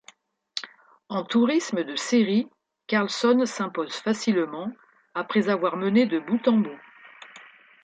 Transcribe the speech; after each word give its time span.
En 1.09 1.23
tourisme 1.23 1.83
de 1.83 1.95
série, 1.95 2.49
Carlsson 2.87 3.45
s'impose 3.45 3.93
facilement 3.93 4.71
après 5.13 5.47
avoir 5.47 5.77
mené 5.77 6.07
de 6.07 6.17
bout 6.17 6.41
en 6.47 6.57
bout. 6.57 6.79